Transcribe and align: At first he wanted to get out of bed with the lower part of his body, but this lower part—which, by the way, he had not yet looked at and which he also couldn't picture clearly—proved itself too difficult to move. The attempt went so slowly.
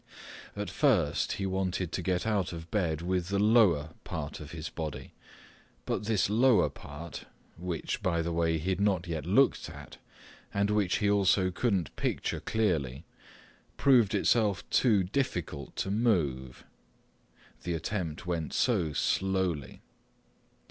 At 0.55 0.71
first 0.71 1.33
he 1.33 1.45
wanted 1.45 1.91
to 1.91 2.01
get 2.01 2.25
out 2.25 2.53
of 2.53 2.71
bed 2.71 3.03
with 3.03 3.27
the 3.27 3.37
lower 3.37 3.91
part 4.03 4.39
of 4.39 4.49
his 4.49 4.67
body, 4.67 5.13
but 5.85 6.05
this 6.05 6.27
lower 6.27 6.69
part—which, 6.71 8.01
by 8.01 8.23
the 8.23 8.31
way, 8.31 8.57
he 8.57 8.71
had 8.71 8.81
not 8.81 9.05
yet 9.05 9.27
looked 9.27 9.69
at 9.69 9.97
and 10.51 10.71
which 10.71 10.95
he 10.97 11.07
also 11.11 11.51
couldn't 11.51 11.95
picture 11.97 12.39
clearly—proved 12.39 14.15
itself 14.15 14.67
too 14.71 15.03
difficult 15.03 15.75
to 15.75 15.91
move. 15.91 16.63
The 17.61 17.75
attempt 17.75 18.25
went 18.25 18.53
so 18.53 18.93
slowly. 18.93 19.81